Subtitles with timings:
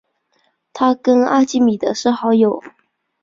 [0.73, 2.63] 他跟阿基米德是好友。